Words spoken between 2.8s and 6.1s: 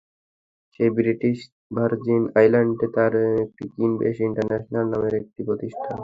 তাঁর ছিল Keen Best International নামের একটি প্রতিষ্ঠান।